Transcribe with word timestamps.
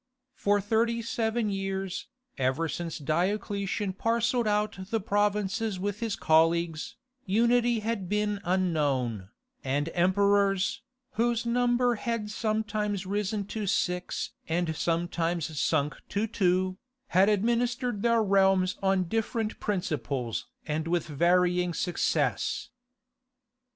For 0.33 0.59
thirty 0.59 1.03
seven 1.03 1.51
years, 1.51 2.07
ever 2.39 2.67
since 2.67 2.97
Diocletian 2.97 3.93
parcelled 3.93 4.47
out 4.47 4.89
the 4.89 4.99
provinces 4.99 5.79
with 5.79 5.99
his 5.99 6.15
colleagues, 6.15 6.95
unity 7.27 7.81
had 7.81 8.09
been 8.09 8.41
unknown, 8.43 9.29
and 9.63 9.91
emperors, 9.93 10.81
whose 11.11 11.45
number 11.45 11.93
had 11.93 12.31
sometimes 12.31 13.05
risen 13.05 13.45
to 13.53 13.67
six 13.67 14.31
and 14.49 14.75
sometimes 14.75 15.59
sunk 15.61 15.95
to 16.09 16.25
two, 16.25 16.79
had 17.09 17.29
administered 17.29 18.01
their 18.01 18.23
realms 18.23 18.79
on 18.81 19.03
different 19.03 19.59
principles 19.59 20.47
and 20.65 20.87
with 20.87 21.05
varying 21.05 21.75
success. 21.75 22.69